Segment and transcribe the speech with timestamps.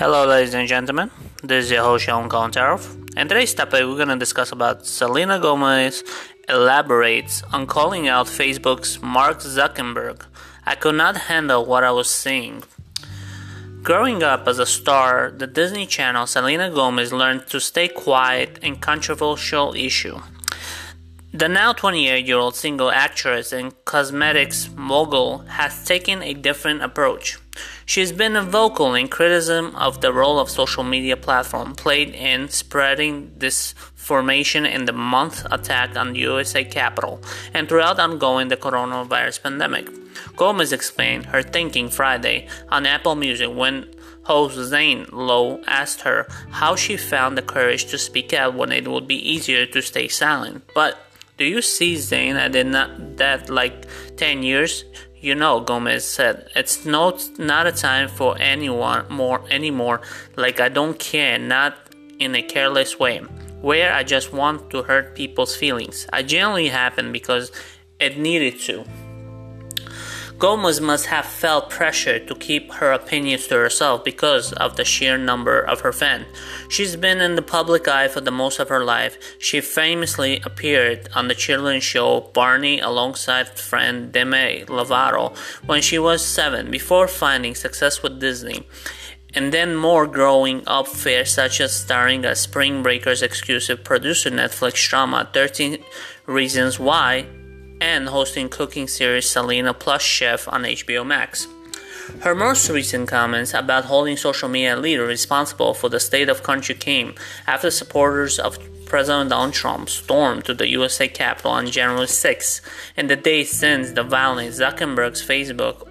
[0.00, 1.10] Hello, ladies and gentlemen.
[1.42, 2.82] This is your host Sean Kontarov,
[3.18, 6.02] and today's topic we're gonna discuss about Selena Gomez
[6.48, 10.24] elaborates on calling out Facebook's Mark Zuckerberg.
[10.64, 12.62] I could not handle what I was seeing.
[13.82, 18.76] Growing up as a star, the Disney Channel, Selena Gomez learned to stay quiet in
[18.76, 20.18] controversial issue.
[21.32, 27.38] The now 28 year old single actress and cosmetics mogul has taken a different approach.
[27.86, 33.30] She's been vocal in criticism of the role of social media platform played in spreading
[33.38, 37.22] disinformation in the month attack on the USA Capitol
[37.54, 39.88] and throughout ongoing the coronavirus pandemic.
[40.36, 43.88] Gomez explained her thinking Friday on Apple Music when
[44.24, 48.88] host Zane Lowe asked her how she found the courage to speak out when it
[48.88, 50.64] would be easier to stay silent.
[50.74, 50.98] But
[51.40, 52.36] do you see Zane?
[52.36, 53.86] I did not that like
[54.16, 54.84] 10 years.
[55.16, 60.02] You know, Gomez said, it's not not a time for anyone more anymore.
[60.36, 61.74] Like I don't care, not
[62.18, 63.20] in a careless way,
[63.62, 66.06] where I just want to hurt people's feelings.
[66.12, 67.52] I genuinely happened because
[67.98, 68.84] it needed to.
[70.40, 75.18] Gomez must have felt pressure to keep her opinions to herself because of the sheer
[75.18, 76.24] number of her fans.
[76.70, 79.18] She's been in the public eye for the most of her life.
[79.38, 86.24] She famously appeared on the children's show Barney alongside friend Demi Lovato when she was
[86.24, 88.66] seven before finding success with Disney
[89.34, 94.88] and then more growing up fare such as starring as Spring Breakers exclusive producer Netflix
[94.88, 95.84] drama 13
[96.26, 97.26] Reasons Why
[97.80, 101.46] and hosting cooking series Selena Plus Chef on HBO Max.
[102.20, 106.74] Her most recent comments about holding social media leader responsible for the state of country
[106.74, 107.14] came
[107.46, 112.60] after supporters of President Donald Trump stormed to the USA Capitol on January 6,
[112.96, 115.86] and the day since the violence, Zuckerberg's Facebook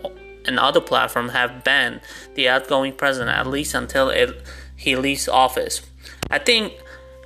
[0.45, 2.01] and other platforms have banned
[2.35, 4.43] the outgoing president at least until it,
[4.75, 5.81] he leaves office.
[6.29, 6.73] I think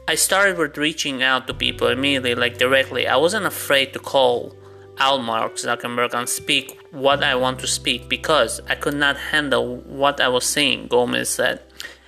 [0.06, 3.08] I started with reaching out to people immediately, like directly.
[3.08, 4.54] I wasn't afraid to call
[4.98, 9.78] out Mark Zuckerberg and speak what I want to speak because I could not handle
[9.78, 11.62] what I was seeing, Gomez said.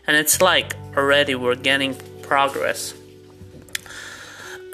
[0.05, 2.93] And it's like already we're getting progress.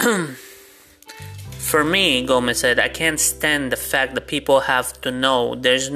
[1.50, 5.90] For me, Gomez said, I can't stand the fact that people have to know there's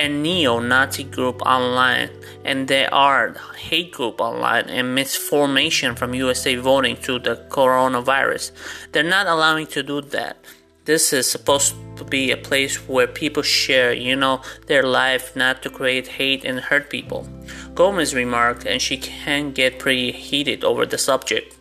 [0.00, 2.08] a neo-Nazi group online,
[2.42, 8.50] and there are hate group online and misformation from USA voting to the coronavirus.
[8.92, 10.38] They're not allowing to do that.
[10.86, 15.62] This is supposed to be a place where people share, you know, their life, not
[15.62, 17.28] to create hate and hurt people.
[17.74, 21.54] Gomez remarked, and she can get pretty heated over the subject.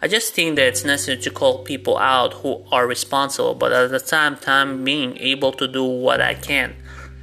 [0.00, 3.90] I just think that it's necessary to call people out who are responsible, but at
[3.90, 6.74] the same time being able to do what I can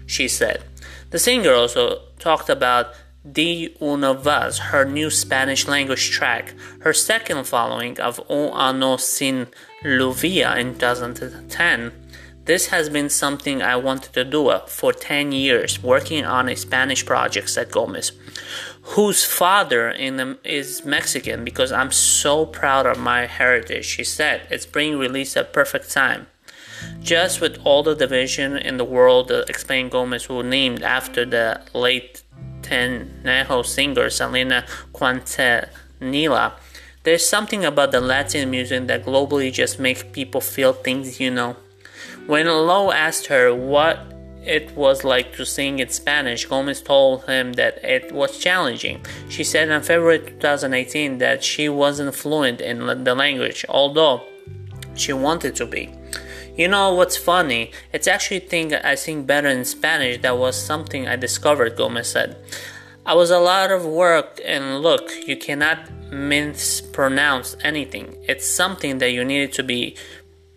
[0.10, 0.64] she said.
[1.12, 2.94] The singer also talked about
[3.30, 9.48] De Una Vez, her new Spanish language track, her second following of Un Año Sin
[9.84, 11.92] Lluvia in 2010.
[12.46, 17.06] This has been something I wanted to do for 10 years, working on a Spanish
[17.06, 18.12] project, said Gomez,
[18.82, 23.86] whose father is Mexican because I'm so proud of my heritage.
[23.86, 26.26] She said, It's being released at perfect time.
[27.02, 31.62] Just with all the division in the world, the explained Gomez was named after the
[31.74, 32.24] late
[32.62, 36.54] Tejano singer Selena Quintanilla.
[37.04, 41.56] There's something about the Latin music that globally just makes people feel things, you know.
[42.28, 44.14] When Lowe asked her what
[44.46, 49.06] it was like to sing in Spanish, Gomez told him that it was challenging.
[49.30, 54.22] She said in February 2018 that she wasn't fluent in the language, although
[54.96, 55.90] she wanted to be.
[56.60, 57.72] You know what's funny?
[57.94, 60.22] It's actually think I sing better in Spanish.
[60.22, 62.36] That was something I discovered, Gomez said.
[63.06, 68.18] I was a lot of work and look, you cannot mispronounce anything.
[68.28, 69.96] It's something that you needed to be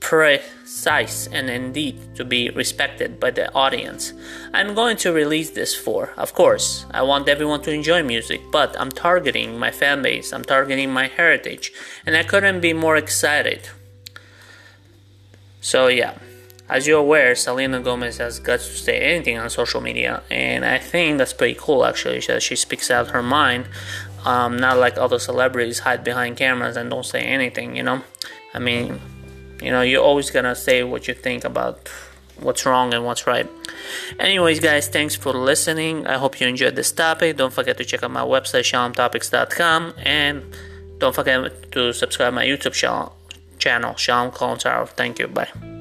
[0.01, 4.12] precise and indeed to be respected by the audience.
[4.53, 8.75] I'm going to release this for, of course, I want everyone to enjoy music, but
[8.76, 11.73] I'm targeting my fan base, I'm targeting my heritage,
[12.05, 13.69] and I couldn't be more excited.
[15.62, 16.19] So yeah,
[16.69, 20.79] as you're aware, Selena Gomez has got to say anything on social media, and I
[20.79, 22.20] think that's pretty cool actually.
[22.20, 23.67] That she speaks out her mind,
[24.25, 27.76] um, not like other celebrities hide behind cameras and don't say anything.
[27.76, 28.03] You know,
[28.53, 29.00] I mean,
[29.62, 31.88] you know, you're always gonna say what you think about
[32.41, 33.49] what's wrong and what's right.
[34.19, 36.09] Anyways, guys, thanks for listening.
[36.09, 37.37] I hope you enjoyed this topic.
[37.37, 40.43] Don't forget to check out my website, shalomtopics.com, and
[40.99, 43.14] don't forget to subscribe my YouTube channel
[43.62, 44.59] channel, Sean Colin
[44.97, 45.29] Thank you.
[45.29, 45.72] Bye.